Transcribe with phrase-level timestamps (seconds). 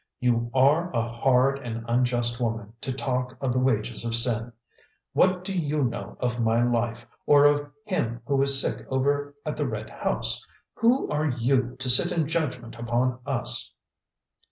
[0.19, 4.51] "You are a hard and unjust woman, to talk of the 'wages of sin.'
[5.13, 9.55] What do you know of my life, or of him who is sick over at
[9.57, 10.43] the red house?
[10.73, 13.75] Who are you, to sit in judgment upon us?"